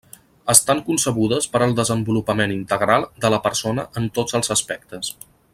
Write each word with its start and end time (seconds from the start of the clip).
Estan 0.53 0.79
concebudes 0.87 1.49
per 1.57 1.61
al 1.65 1.75
desenvolupament 1.81 2.55
integral 2.57 3.07
de 3.27 3.33
la 3.37 3.43
persona 3.47 3.89
en 4.03 4.13
tots 4.19 4.39
els 4.41 4.55
aspectes. 4.61 5.17